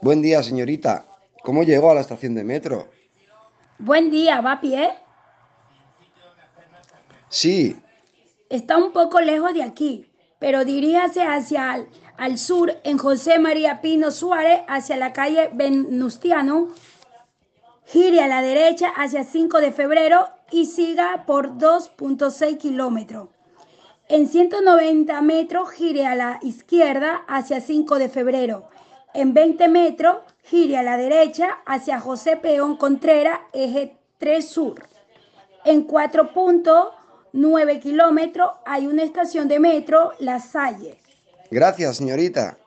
Buen 0.00 0.22
día, 0.22 0.42
señorita. 0.42 1.06
¿Cómo 1.42 1.62
llegó 1.62 1.90
a 1.90 1.94
la 1.94 2.00
estación 2.00 2.34
de 2.34 2.44
metro? 2.44 2.88
Buen 3.78 4.10
día, 4.10 4.40
¿va 4.40 4.52
a 4.52 4.60
pie? 4.60 4.90
Sí. 7.28 7.76
Está 8.48 8.76
un 8.76 8.92
poco 8.92 9.20
lejos 9.20 9.52
de 9.54 9.62
aquí, 9.62 10.10
pero 10.38 10.64
diríjase 10.64 11.22
hacia 11.22 11.76
el 11.76 11.88
al 12.16 12.38
sur 12.38 12.72
en 12.84 12.98
José 12.98 13.38
María 13.38 13.80
Pino 13.80 14.10
Suárez 14.10 14.60
hacia 14.68 14.96
la 14.96 15.12
calle 15.12 15.50
Venustiano. 15.52 16.68
Gire 17.86 18.20
a 18.20 18.28
la 18.28 18.40
derecha 18.40 18.88
hacia 18.96 19.24
5 19.24 19.60
de 19.60 19.72
febrero 19.72 20.28
y 20.50 20.66
siga 20.66 21.24
por 21.26 21.58
2.6 21.58 22.58
kilómetros. 22.58 23.28
En 24.08 24.28
190 24.28 25.20
metros 25.22 25.70
gire 25.70 26.06
a 26.06 26.14
la 26.14 26.38
izquierda 26.42 27.24
hacia 27.26 27.60
5 27.60 27.98
de 27.98 28.08
febrero. 28.08 28.68
En 29.14 29.32
20 29.32 29.68
metros 29.68 30.16
gire 30.42 30.76
a 30.76 30.82
la 30.82 30.96
derecha 30.96 31.60
hacia 31.66 32.00
José 32.00 32.36
Peón 32.36 32.76
Contreras, 32.76 33.38
eje 33.52 33.96
3 34.18 34.48
sur. 34.48 34.88
En 35.64 35.86
4.9 35.86 37.80
kilómetros 37.80 38.50
hay 38.66 38.88
una 38.88 39.04
estación 39.04 39.46
de 39.46 39.60
metro, 39.60 40.12
La 40.18 40.40
Salle. 40.40 40.98
Gracias, 41.50 41.98
señorita. 41.98 42.58